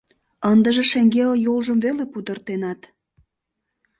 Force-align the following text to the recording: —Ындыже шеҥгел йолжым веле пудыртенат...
—Ындыже 0.51 0.83
шеҥгел 0.91 1.31
йолжым 1.45 1.77
веле 1.85 2.05
пудыртенат... 2.11 2.81